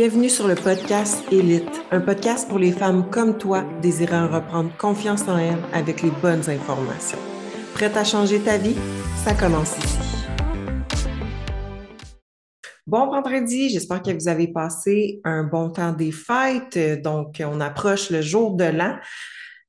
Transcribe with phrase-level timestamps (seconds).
[0.00, 5.26] Bienvenue sur le podcast Élite, un podcast pour les femmes comme toi désirant reprendre confiance
[5.26, 7.18] en elles avec les bonnes informations.
[7.74, 8.76] Prête à changer ta vie?
[9.24, 9.98] Ça commence ici.
[12.86, 17.02] Bon vendredi, j'espère que vous avez passé un bon temps des fêtes.
[17.02, 18.98] Donc, on approche le jour de l'an.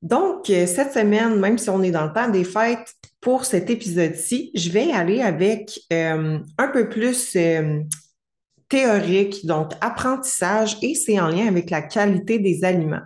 [0.04, 4.52] Donc, cette semaine, même si on est dans le temps des fêtes, pour cet épisode-ci,
[4.54, 7.82] je vais aller avec euh, un peu plus euh,
[8.70, 13.02] théorique, donc apprentissage, et c'est en lien avec la qualité des aliments.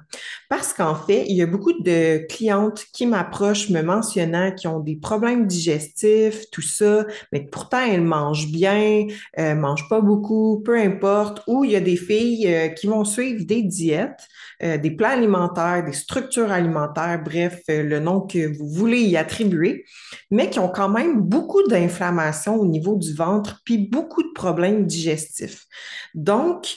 [0.55, 4.80] Parce qu'en fait, il y a beaucoup de clientes qui m'approchent me mentionnant qu'ils ont
[4.80, 9.08] des problèmes digestifs, tout ça, mais pourtant elles mangent bien,
[9.39, 13.03] euh, mangent pas beaucoup, peu importe, ou il y a des filles euh, qui vont
[13.03, 14.27] suivre des diètes,
[14.61, 19.17] euh, des plans alimentaires, des structures alimentaires, bref, euh, le nom que vous voulez y
[19.17, 19.85] attribuer,
[20.30, 24.85] mais qui ont quand même beaucoup d'inflammation au niveau du ventre, puis beaucoup de problèmes
[24.85, 25.66] digestifs.
[26.13, 26.75] Donc,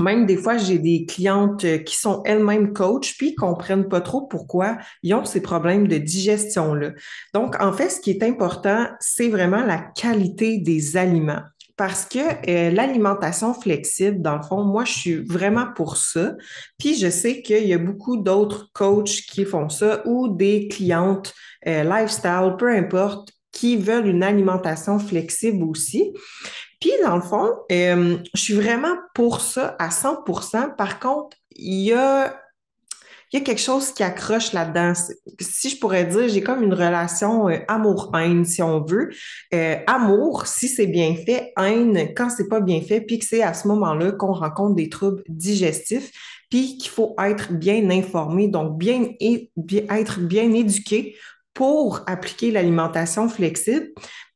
[0.00, 4.22] même des fois, j'ai des clientes euh, qui sont elles-mêmes coach, puis comprennent pas trop
[4.22, 6.90] pourquoi ils ont ces problèmes de digestion-là.
[7.34, 11.42] Donc, en fait, ce qui est important, c'est vraiment la qualité des aliments.
[11.76, 16.34] Parce que euh, l'alimentation flexible, dans le fond, moi, je suis vraiment pour ça.
[16.78, 21.34] Puis je sais qu'il y a beaucoup d'autres coachs qui font ça ou des clientes
[21.66, 26.12] euh, lifestyle, peu importe, qui veulent une alimentation flexible aussi.
[26.80, 31.84] Puis, dans le fond, euh, je suis vraiment pour ça à 100% Par contre, il
[31.84, 32.34] y a
[33.30, 34.92] quelque chose qui accroche là-dedans.
[35.40, 39.10] Si je pourrais dire, j'ai comme une relation euh, amour-haine, si on veut.
[39.54, 43.42] Euh, amour, si c'est bien fait, haine, quand c'est pas bien fait, puis que c'est
[43.42, 46.10] à ce moment-là qu'on rencontre des troubles digestifs,
[46.50, 51.16] puis qu'il faut être bien informé, donc être bien éduqué
[51.54, 53.88] pour appliquer l'alimentation flexible.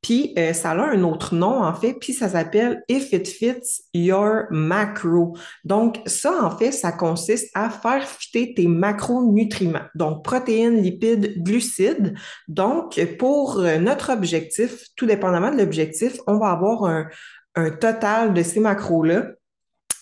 [0.03, 3.83] Puis euh, ça a un autre nom en fait, puis ça s'appelle If it fits
[3.93, 5.37] your macro.
[5.65, 12.15] Donc ça en fait, ça consiste à faire fitter tes macronutriments, donc protéines, lipides, glucides.
[12.49, 17.07] Donc pour euh, notre objectif, tout dépendamment de l'objectif, on va avoir un,
[17.55, 19.27] un total de ces macros-là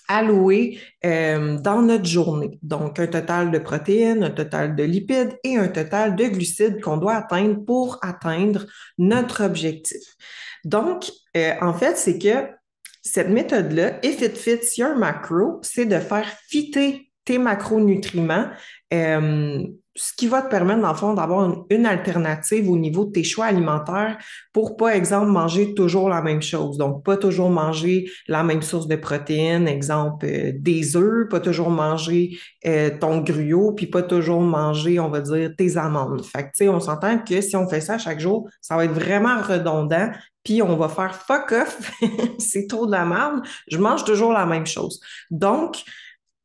[0.09, 2.59] alloués euh, dans notre journée.
[2.63, 6.97] Donc, un total de protéines, un total de lipides et un total de glucides qu'on
[6.97, 8.67] doit atteindre pour atteindre
[8.97, 10.03] notre objectif.
[10.65, 12.49] Donc, euh, en fait, c'est que
[13.03, 18.49] cette méthode-là, If It Fits Your Macro, c'est de faire fitter tes macronutriments
[18.93, 19.63] euh,
[19.99, 23.25] ce qui va te permettre, dans le fond, d'avoir une, alternative au niveau de tes
[23.25, 24.17] choix alimentaires
[24.53, 26.79] pour, par exemple, manger toujours la même chose.
[26.79, 31.71] Donc, pas toujours manger la même source de protéines, exemple, euh, des œufs, pas toujours
[31.71, 36.25] manger euh, ton gruau, puis pas toujours manger, on va dire, tes amandes.
[36.25, 38.85] Fait que, tu sais, on s'entend que si on fait ça chaque jour, ça va
[38.85, 40.11] être vraiment redondant,
[40.45, 41.93] puis on va faire fuck off,
[42.39, 45.01] c'est trop de la merde, je mange toujours la même chose.
[45.31, 45.83] Donc,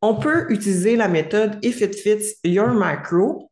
[0.03, 3.50] on peut utiliser la méthode If it fits your macro,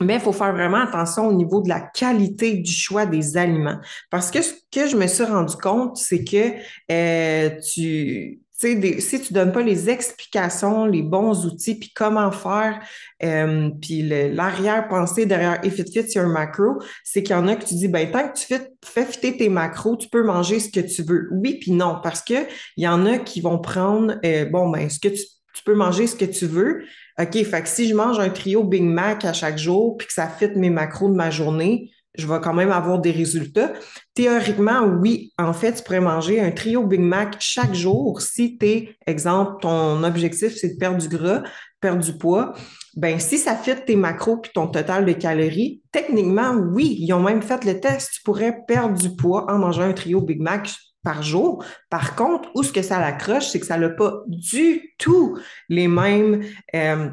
[0.00, 3.78] mais il faut faire vraiment attention au niveau de la qualité du choix des aliments.
[4.10, 6.54] Parce que ce que je me suis rendu compte, c'est que
[6.90, 12.80] euh, tu, des, si tu donnes pas les explications, les bons outils, puis comment faire,
[13.22, 17.64] euh, puis l'arrière-pensée derrière If it fits your macro, c'est qu'il y en a que
[17.64, 20.80] tu dis, ben tant que tu fais, fitter tes macros, tu peux manger ce que
[20.80, 21.28] tu veux.
[21.30, 24.90] Oui, puis non, parce que il y en a qui vont prendre, euh, bon, ben
[24.90, 25.22] ce que tu
[25.62, 26.82] tu peux manger ce que tu veux.
[27.20, 30.12] OK, fait que si je mange un trio Big Mac à chaque jour puis que
[30.12, 33.72] ça fit mes macros de ma journée, je vais quand même avoir des résultats.
[34.14, 38.96] Théoriquement, oui, en fait, tu pourrais manger un trio Big Mac chaque jour si t'es,
[39.06, 41.44] exemple, ton objectif, c'est de perdre du gras,
[41.80, 42.54] perdre du poids.
[42.96, 47.22] Ben, si ça fit tes macros puis ton total de calories, techniquement, oui, ils ont
[47.22, 48.10] même fait le test.
[48.14, 51.64] Tu pourrais perdre du poids en mangeant un trio Big Mac par jour.
[51.90, 55.88] Par contre, où ce que ça l'accroche, c'est que ça n'a pas du tout les
[55.88, 57.10] mêmes euh,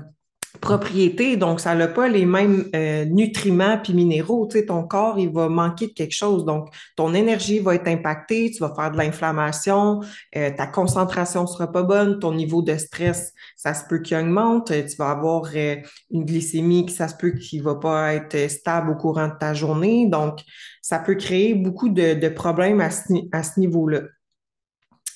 [0.62, 4.48] propriétés, donc ça n'a pas les mêmes euh, nutriments puis minéraux.
[4.48, 6.44] Tu sais, ton corps, il va manquer de quelque chose.
[6.44, 10.02] Donc, ton énergie va être impactée, tu vas faire de l'inflammation,
[10.36, 14.68] euh, ta concentration sera pas bonne, ton niveau de stress, ça se peut qu'il augmente,
[14.68, 18.95] tu vas avoir une glycémie qui, ça se peut qu'il va pas être stable au
[18.95, 20.07] courant de ta journée.
[20.07, 20.40] Donc,
[20.81, 24.02] ça peut créer beaucoup de, problèmes à ce, niveau-là.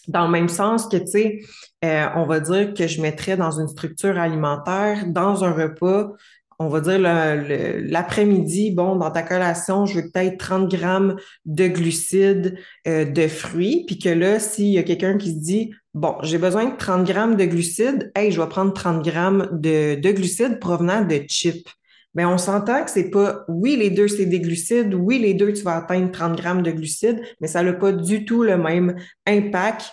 [0.08, 1.40] Dans le même sens que, tu sais,
[1.86, 6.12] euh, on va dire que je mettrais dans une structure alimentaire, dans un repas,
[6.60, 11.16] on va dire l'après-midi, bon, dans ta collation, je veux peut-être 30 grammes
[11.46, 12.58] de glucides,
[12.88, 16.38] euh, de fruits, puis que là, s'il y a quelqu'un qui se dit, bon, j'ai
[16.38, 20.60] besoin de 30 grammes de glucides, hey, je vais prendre 30 grammes de, de glucides
[20.60, 21.70] provenant de chips
[22.14, 25.54] mais on s'entend que c'est pas, oui, les deux, c'est des glucides, oui, les deux,
[25.54, 28.96] tu vas atteindre 30 grammes de glucides, mais ça n'a pas du tout le même
[29.26, 29.92] impact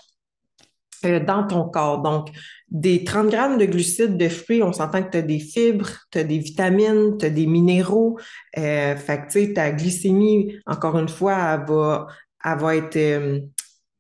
[1.06, 2.02] euh, dans ton corps.
[2.02, 2.28] Donc,
[2.68, 6.18] des 30 grammes de glucides de fruits, on s'entend que tu as des fibres, tu
[6.18, 8.18] as des vitamines, tu as des minéraux.
[8.58, 12.06] Euh, fait que, tu sais, ta glycémie, encore une fois, elle va,
[12.44, 13.40] elle va être, euh,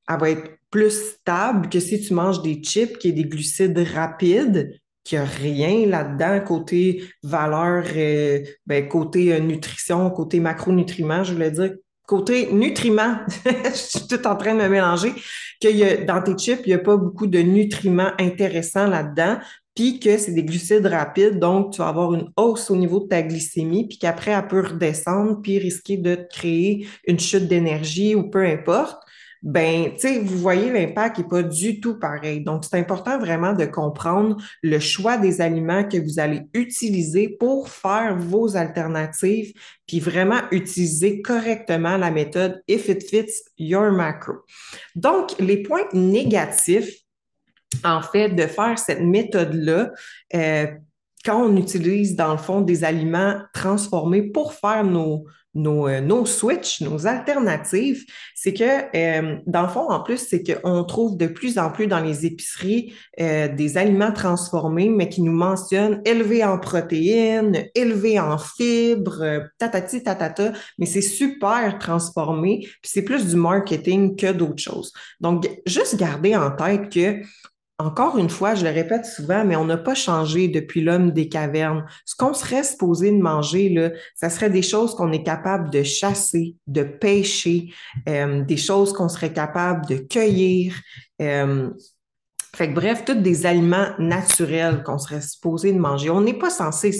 [0.08, 3.78] elle va être plus stable que si tu manges des chips, qui est des glucides
[3.94, 11.24] rapides, qu'il n'y a rien là-dedans côté valeur, euh, ben, côté euh, nutrition, côté macronutriments,
[11.24, 11.72] je voulais dire.
[12.06, 15.12] Côté nutriments, je suis tout en train de me mélanger,
[15.62, 19.38] que y a, dans tes chips, il n'y a pas beaucoup de nutriments intéressants là-dedans,
[19.76, 23.06] puis que c'est des glucides rapides, donc tu vas avoir une hausse au niveau de
[23.06, 28.16] ta glycémie, puis qu'après, elle peut redescendre, puis risquer de te créer une chute d'énergie
[28.16, 29.00] ou peu importe
[29.42, 32.42] ben, tu sais, vous voyez, l'impact n'est pas du tout pareil.
[32.42, 37.70] Donc, c'est important vraiment de comprendre le choix des aliments que vous allez utiliser pour
[37.70, 39.54] faire vos alternatives,
[39.86, 44.34] puis vraiment utiliser correctement la méthode If It Fits Your Macro.
[44.94, 46.92] Donc, les points négatifs,
[47.82, 49.90] en fait, de faire cette méthode-là,
[50.34, 50.66] euh,
[51.24, 56.26] quand on utilise, dans le fond, des aliments transformés pour faire nos, nos, euh, nos
[56.26, 58.04] switches, nos alternatives,
[58.34, 61.86] c'est que, euh, dans le fond, en plus, c'est qu'on trouve de plus en plus
[61.86, 68.20] dans les épiceries euh, des aliments transformés, mais qui nous mentionnent élevés en protéines, élevés
[68.20, 74.62] en fibres, tatati tatata, mais c'est super transformé, puis c'est plus du marketing que d'autres
[74.62, 74.92] choses.
[75.20, 77.20] Donc, juste garder en tête que
[77.80, 81.28] encore une fois, je le répète souvent, mais on n'a pas changé depuis l'homme des
[81.28, 81.86] cavernes.
[82.04, 83.90] Ce qu'on serait supposé de manger, là,
[84.28, 87.72] serait des choses qu'on est capable de chasser, de pêcher,
[88.08, 90.74] euh, des choses qu'on serait capable de cueillir.
[91.22, 91.70] Euh,
[92.54, 96.10] fait bref, tous des aliments naturels qu'on serait supposé de manger.
[96.10, 96.92] On n'est pas censé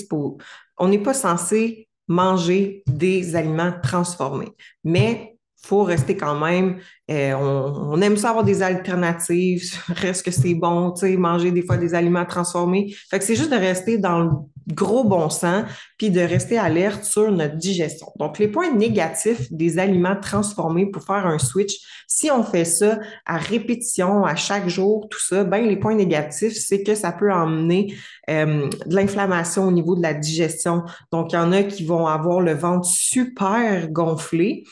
[0.79, 4.53] on n'est pas censé manger des aliments transformés.
[4.83, 6.79] Mais faut rester quand même.
[7.11, 9.75] Euh, on, aime ça avoir des alternatives.
[9.89, 12.95] Reste que c'est bon, tu sais, manger des fois des aliments transformés.
[13.11, 14.31] Fait que c'est juste de rester dans le
[14.75, 15.65] gros bon sens,
[15.99, 18.07] puis de rester alerte sur notre digestion.
[18.19, 22.99] Donc, les points négatifs des aliments transformés pour faire un switch, si on fait ça
[23.27, 27.33] à répétition, à chaque jour, tout ça, ben les points négatifs, c'est que ça peut
[27.33, 27.95] emmener
[28.29, 30.85] euh, de l'inflammation au niveau de la digestion.
[31.11, 34.65] Donc, il y en a qui vont avoir le ventre super gonflé.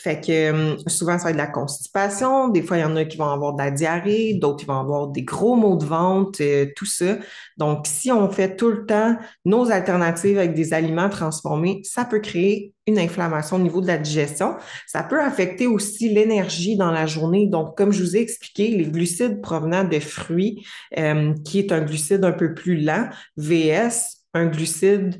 [0.00, 2.48] Fait que euh, souvent, ça va être de la constipation.
[2.50, 4.78] Des fois, il y en a qui vont avoir de la diarrhée, d'autres qui vont
[4.78, 7.18] avoir des gros maux de ventre, euh, tout ça.
[7.56, 12.20] Donc, si on fait tout le temps nos alternatives avec des aliments transformés, ça peut
[12.20, 14.54] créer une inflammation au niveau de la digestion.
[14.86, 17.48] Ça peut affecter aussi l'énergie dans la journée.
[17.48, 20.64] Donc, comme je vous ai expliqué, les glucides provenant de fruits,
[20.96, 25.18] euh, qui est un glucide un peu plus lent, VS, un glucide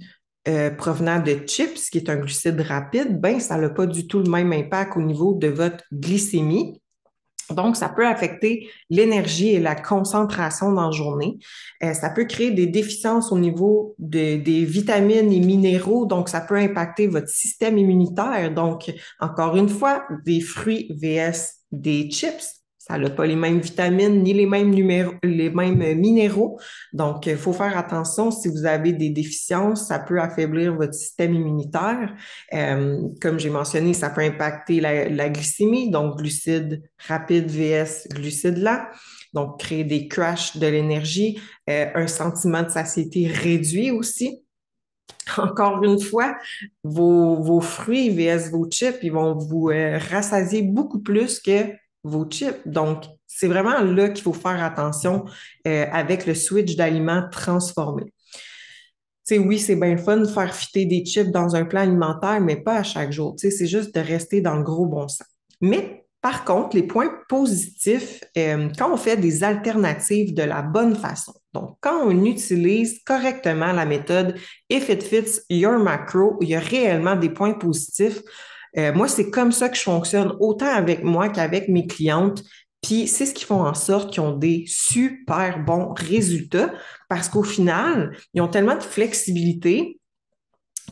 [0.48, 4.20] euh, provenant de chips, qui est un glucide rapide, ben, ça n'a pas du tout
[4.20, 6.80] le même impact au niveau de votre glycémie.
[7.50, 11.38] Donc, ça peut affecter l'énergie et la concentration dans la journée.
[11.82, 16.04] Euh, ça peut créer des déficiences au niveau des vitamines et minéraux.
[16.06, 18.52] Donc, ça peut impacter votre système immunitaire.
[18.52, 22.57] Donc, encore une fois, des fruits vs des chips,
[22.88, 24.72] ça n'a pas les mêmes vitamines ni les mêmes,
[25.22, 26.58] les mêmes minéraux.
[26.92, 28.30] Donc, il faut faire attention.
[28.30, 32.14] Si vous avez des déficiences, ça peut affaiblir votre système immunitaire.
[32.54, 38.86] Euh, comme j'ai mentionné, ça peut impacter la, glycémie, donc glucides rapides vs glucides lents.
[39.34, 41.38] Donc, créer des crashs de l'énergie,
[41.68, 44.42] euh, un sentiment de satiété réduit aussi.
[45.36, 46.36] Encore une fois,
[46.82, 51.66] vos, fruits vs vos chips, ils vont vous euh, rassasier beaucoup plus que
[52.08, 52.66] vos chips.
[52.66, 55.24] Donc, c'est vraiment là qu'il faut faire attention
[55.66, 58.12] euh, avec le switch d'aliments transformés.
[59.24, 62.56] sais, oui, c'est bien fun de faire fitter des chips dans un plan alimentaire, mais
[62.56, 63.34] pas à chaque jour.
[63.38, 65.26] C'est juste de rester dans le gros bon sens.
[65.60, 70.96] Mais par contre, les points positifs, euh, quand on fait des alternatives de la bonne
[70.96, 74.34] façon, donc quand on utilise correctement la méthode
[74.68, 78.20] If It Fits Your Macro, il y a réellement des points positifs
[78.76, 82.42] euh, moi, c'est comme ça que je fonctionne, autant avec moi qu'avec mes clientes.
[82.82, 86.72] Puis c'est ce qui font en sorte qu'ils ont des super bons résultats
[87.08, 89.98] parce qu'au final, ils ont tellement de flexibilité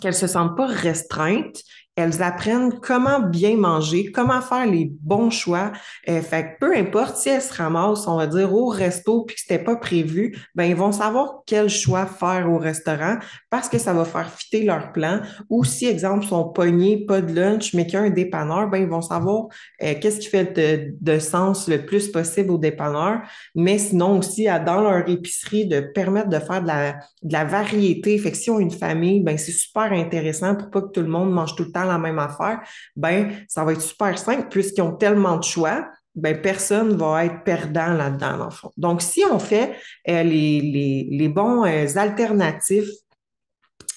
[0.00, 1.62] qu'elles ne se sentent pas restreintes
[1.96, 5.72] elles apprennent comment bien manger, comment faire les bons choix.
[6.08, 9.34] Euh, fait que peu importe si elles se ramassent, on va dire, au resto puis
[9.34, 13.16] que c'était pas prévu, ben ils vont savoir quel choix faire au restaurant
[13.48, 15.20] parce que ça va faire fitter leur plan.
[15.48, 18.78] Ou si, exemple, sont pognés, pas de lunch, mais qu'il y a un dépanneur, ben
[18.78, 19.46] ils vont savoir
[19.82, 23.22] euh, qu'est-ce qui fait de, sens le plus possible au dépanneur.
[23.54, 28.18] Mais sinon aussi, dans leur épicerie, de permettre de faire de la, de la variété.
[28.18, 31.00] Fait que si on a une famille, ben c'est super intéressant pour pas que tout
[31.00, 32.60] le monde mange tout le temps la même affaire,
[32.94, 35.86] ben ça va être super simple puisqu'ils ont tellement de choix.
[36.16, 38.70] ben, personne va être perdant là-dedans, dans le fond.
[38.78, 39.76] Donc, si on fait
[40.08, 42.88] euh, les, les, les, bons euh, alternatifs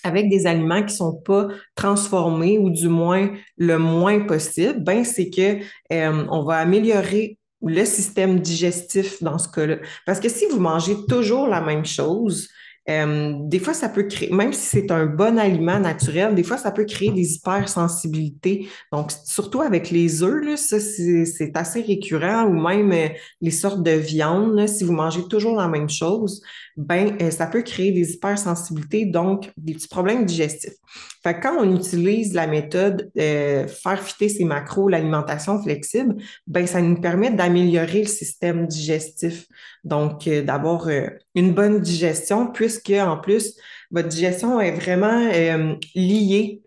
[0.03, 5.29] avec des aliments qui sont pas transformés ou du moins le moins possible, ben c'est
[5.29, 5.59] que
[5.93, 9.77] euh, on va améliorer le système digestif dans ce cas-là.
[10.05, 12.49] Parce que si vous mangez toujours la même chose,
[12.89, 16.57] euh, des fois, ça peut créer, même si c'est un bon aliment naturel, des fois,
[16.57, 18.67] ça peut créer des hypersensibilités.
[18.91, 23.07] Donc, surtout avec les œufs, là, ça, c'est assez récurrent, ou même euh,
[23.41, 26.41] les sortes de viande, si vous mangez toujours la même chose,
[26.77, 30.73] ben, euh, ça peut créer des hypersensibilités, donc des petits problèmes digestifs.
[31.21, 36.15] Fait que quand on utilise la méthode faire fitter ses macros, l'alimentation flexible,
[36.47, 39.45] ben, ça nous permet d'améliorer le système digestif.
[39.83, 40.87] Donc, d'avoir
[41.35, 43.55] une bonne digestion, puisque en plus,
[43.91, 46.61] votre digestion est vraiment euh, liée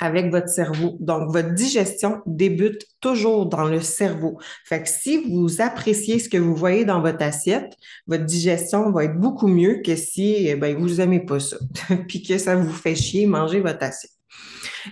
[0.00, 0.96] avec votre cerveau.
[0.98, 4.36] Donc, votre digestion débute toujours dans le cerveau.
[4.64, 7.76] Fait que si vous appréciez ce que vous voyez dans votre assiette,
[8.08, 11.56] votre digestion va être beaucoup mieux que si eh vous n'aimez pas ça,
[12.08, 14.10] puis que ça vous fait chier manger votre assiette.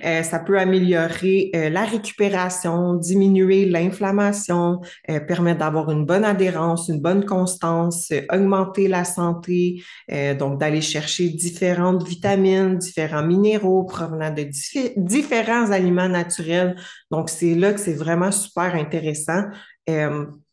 [0.04, 4.80] Euh, ça peut améliorer euh, la récupération, diminuer l'inflammation,
[5.10, 9.82] euh, permettre d'avoir une bonne adhérence, une bonne constance, augmenter la santé,
[10.38, 14.46] donc d'aller chercher différentes vitamines, différents minéraux provenant de
[14.96, 16.76] différents aliments naturels.
[17.10, 19.44] Donc, c'est là que c'est vraiment super intéressant.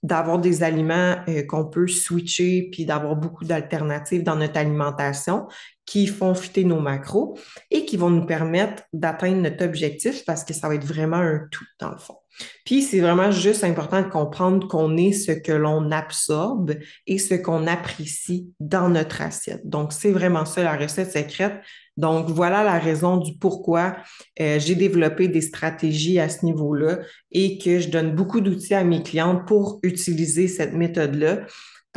[0.04, 1.16] d'avoir des aliments
[1.48, 5.48] qu'on peut switcher puis d'avoir beaucoup d'alternatives dans notre alimentation
[5.88, 7.40] qui font fitter nos macros
[7.72, 11.48] et qui vont nous permettre d'atteindre notre objectif parce que ça va être vraiment un
[11.50, 12.18] tout dans le fond.
[12.66, 16.76] Puis c'est vraiment juste important de comprendre qu'on est ce que l'on absorbe
[17.08, 19.68] et ce qu'on apprécie dans notre assiette.
[19.68, 21.56] Donc c'est vraiment ça la recette secrète.
[21.96, 23.96] Donc voilà la raison du pourquoi
[24.40, 27.00] euh, j'ai développé des stratégies à ce niveau-là
[27.32, 31.40] et que je donne beaucoup d'outils à mes clientes pour utiliser cette méthode-là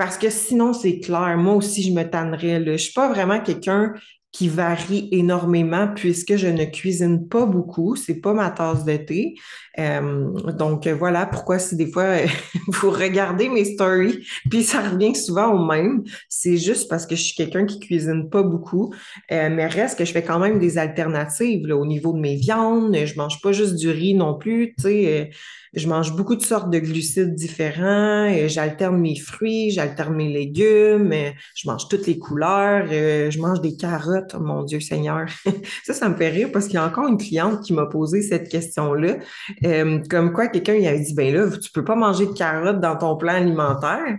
[0.00, 2.58] parce que sinon, c'est clair, moi aussi, je me tannerais.
[2.58, 2.64] Là.
[2.64, 3.92] Je ne suis pas vraiment quelqu'un
[4.32, 7.96] qui varie énormément puisque je ne cuisine pas beaucoup.
[7.96, 9.34] C'est pas ma tasse de thé.
[9.78, 12.16] Euh, donc voilà pourquoi si des fois
[12.68, 16.02] vous regardez mes stories, puis ça revient souvent au même.
[16.30, 18.94] C'est juste parce que je suis quelqu'un qui cuisine pas beaucoup,
[19.30, 22.96] euh, mais reste que je fais quand même des alternatives au niveau de mes viandes.
[23.04, 24.72] Je mange pas juste du riz non plus.
[24.78, 25.34] Tu sais, euh,
[25.72, 31.14] je mange beaucoup de sortes de glucides différents, et j'alterne mes fruits, j'alterne mes légumes,
[31.54, 35.26] je mange toutes les couleurs, je mange des carottes, oh mon Dieu Seigneur.
[35.84, 38.22] ça, ça me fait rire parce qu'il y a encore une cliente qui m'a posé
[38.22, 39.16] cette question-là.
[39.64, 42.80] Euh, comme quoi, quelqu'un il avait dit, ben là, tu peux pas manger de carottes
[42.80, 44.16] dans ton plan alimentaire.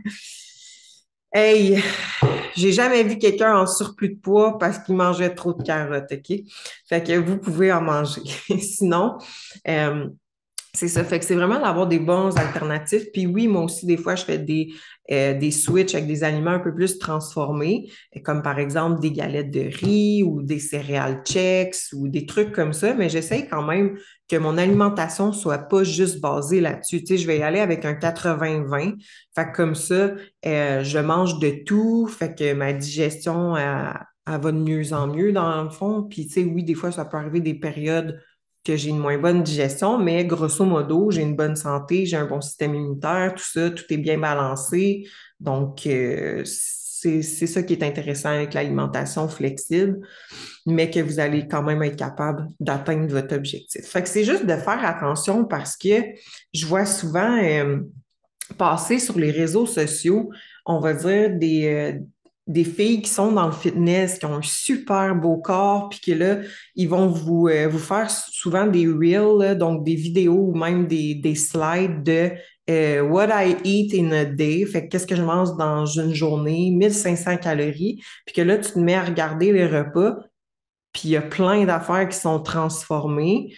[1.34, 1.81] Hey,
[2.58, 6.39] j'ai jamais vu quelqu'un en surplus de poids parce qu'il mangeait trop de carottes, OK?
[6.89, 8.22] Fait que vous pouvez en manger.
[8.60, 9.17] Sinon,
[9.67, 10.08] euh,
[10.74, 11.04] c'est ça.
[11.04, 13.12] Fait que c'est vraiment d'avoir des bons alternatifs.
[13.12, 14.74] Puis oui, moi aussi, des fois, je fais des,
[15.12, 17.92] euh, des switches avec des aliments un peu plus transformés,
[18.24, 22.72] comme par exemple des galettes de riz ou des céréales checks ou des trucs comme
[22.72, 22.94] ça.
[22.94, 23.98] Mais j'essaye quand même
[24.30, 27.01] que mon alimentation soit pas juste basée là-dessus.
[27.01, 28.96] Tu sais, je vais y aller avec un 80-20.
[29.36, 30.12] Fait que comme ça,
[30.46, 32.08] euh, je mange de tout.
[32.08, 33.94] Fait que ma digestion, elle,
[34.25, 36.04] elle va de mieux en mieux dans le fond.
[36.04, 38.22] Puis tu sais, oui, des fois, ça peut arriver des périodes
[38.63, 42.25] que j'ai une moins bonne digestion, mais grosso modo, j'ai une bonne santé, j'ai un
[42.25, 45.08] bon système immunitaire, tout ça, tout est bien balancé.
[45.39, 50.00] Donc, euh, c'est ça qui est intéressant avec l'alimentation flexible,
[50.68, 53.84] mais que vous allez quand même être capable d'atteindre votre objectif.
[53.86, 56.03] Fait que c'est juste de faire attention parce que
[56.53, 57.80] je vois souvent euh,
[58.58, 60.30] passer sur les réseaux sociaux,
[60.68, 62.00] on va dire des, euh,
[62.48, 66.12] des filles qui sont dans le fitness, qui ont un super beau corps, puis que
[66.12, 66.38] là,
[66.76, 71.16] ils vont vous, euh, vous faire souvent des reels, donc des vidéos ou même des,
[71.16, 72.32] des slides de
[72.70, 76.72] euh, What I eat in a day, fait qu'est-ce que je mange dans une journée,
[76.72, 80.18] 1500 calories, puis que là, tu te mets à regarder les repas,
[80.94, 83.54] puis il y a plein d'affaires qui sont transformées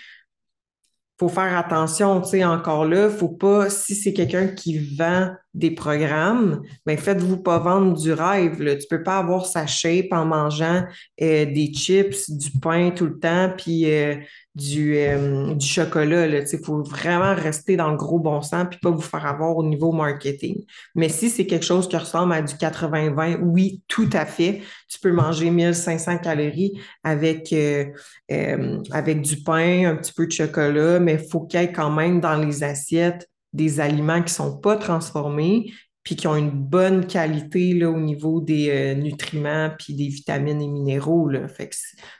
[1.19, 5.71] faut faire attention, tu sais, encore là, faut pas, si c'est quelqu'un qui vend des
[5.71, 8.61] programmes, ben faites-vous pas vendre du rêve.
[8.61, 8.75] Là.
[8.75, 10.83] Tu peux pas avoir sa shape en mangeant
[11.21, 14.15] euh, des chips, du pain tout le temps, puis euh,
[14.55, 16.27] du, euh, du chocolat.
[16.27, 19.63] Il faut vraiment rester dans le gros bon sens puis pas vous faire avoir au
[19.63, 20.63] niveau marketing.
[20.95, 24.61] Mais si c'est quelque chose qui ressemble à du 80-20, oui, tout à fait.
[24.87, 27.85] Tu peux manger 1500 calories avec, euh,
[28.31, 31.71] euh, avec du pain, un petit peu de chocolat, mais il faut qu'il y ait
[31.71, 35.71] quand même dans les assiettes des aliments qui ne sont pas transformés
[36.03, 40.61] puis qui ont une bonne qualité là, au niveau des euh, nutriments puis des vitamines
[40.61, 41.29] et minéraux.
[41.29, 41.47] Là.
[41.47, 41.69] Fait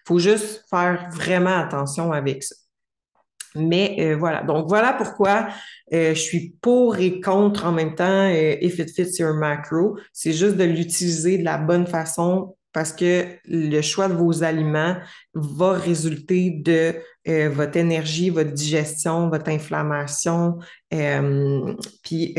[0.06, 2.56] faut juste faire vraiment attention avec ça.
[3.56, 5.48] Mais euh, voilà, donc voilà pourquoi
[5.94, 9.98] euh, je suis pour et contre en même temps euh, if it fits your macro.
[10.12, 14.98] C'est juste de l'utiliser de la bonne façon parce que le choix de vos aliments
[15.34, 16.96] va résulter de
[17.50, 20.58] votre énergie, votre digestion, votre inflammation,
[20.90, 22.36] puis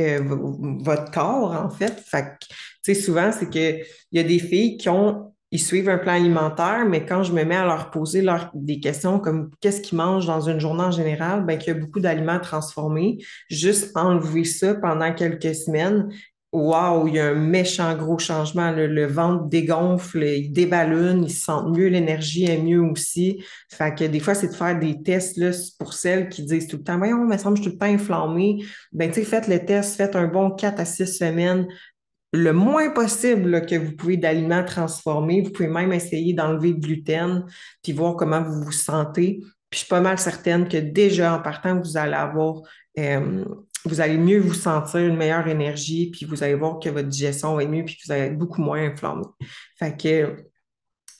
[0.80, 2.00] votre corps en fait.
[2.04, 3.78] Fait tu sais, souvent c'est que
[4.12, 7.32] il y a des filles qui ont ils suivent un plan alimentaire, mais quand je
[7.32, 10.82] me mets à leur poser leur, des questions comme qu'est-ce qu'ils mangent dans une journée
[10.82, 16.12] en général, ben, qu'il y a beaucoup d'aliments transformés, juste enlever ça pendant quelques semaines.
[16.54, 18.70] Waouh, il y a un méchant gros changement.
[18.70, 23.42] Le, ventre dégonfle, il déballonne, ils sentent mieux, l'énergie est mieux aussi.
[23.72, 26.76] Fait que des fois, c'est de faire des tests là, pour celles qui disent tout
[26.76, 28.64] le temps, voyons, me semble que je suis tout le temps inflammée.
[28.92, 31.66] Ben, tu sais, faites le test, faites un bon 4 à 6 semaines,
[32.32, 35.42] le moins possible que vous pouvez d'aliments transformés.
[35.42, 37.46] Vous pouvez même essayer d'enlever le gluten,
[37.82, 39.40] puis voir comment vous vous sentez.
[39.70, 42.62] Puis je suis pas mal certaine que déjà en partant, vous allez avoir,
[43.00, 43.44] euh,
[43.84, 47.54] vous allez mieux vous sentir, une meilleure énergie, puis vous allez voir que votre digestion
[47.54, 49.24] va être mieux, puis vous allez être beaucoup moins inflammé.
[49.78, 50.36] Fait que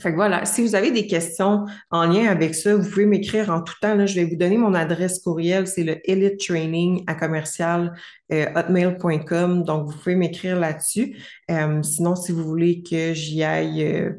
[0.01, 3.51] fait que voilà, si vous avez des questions en lien avec ça, vous pouvez m'écrire
[3.51, 3.95] en tout temps.
[3.95, 7.97] Là, je vais vous donner mon adresse courriel, c'est le elite training à commercial
[8.33, 9.63] euh, hotmail.com.
[9.63, 11.17] Donc, vous pouvez m'écrire là-dessus.
[11.51, 14.13] Euh, sinon, si vous voulez que j'y aille euh,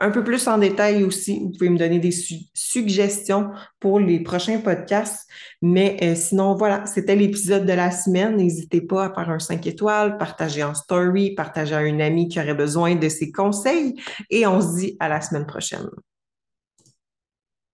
[0.00, 1.40] un peu plus en détail aussi.
[1.40, 2.14] Vous pouvez me donner des
[2.54, 3.50] suggestions
[3.80, 5.28] pour les prochains podcasts.
[5.60, 8.36] Mais euh, sinon, voilà, c'était l'épisode de la semaine.
[8.36, 12.38] N'hésitez pas à faire un 5 étoiles, partager en story, partager à une amie qui
[12.38, 13.94] aurait besoin de ses conseils.
[14.30, 15.88] Et on se dit à la semaine prochaine.